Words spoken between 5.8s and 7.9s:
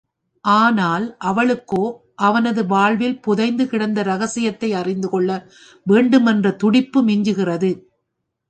வேண்டுமென்ற துடிப்பு மிஞ்சுகிறது.